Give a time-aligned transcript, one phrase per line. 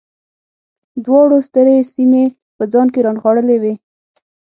[1.05, 2.23] دواړو سترې سیمې
[2.57, 3.73] په ځان کې رانغاړلې وې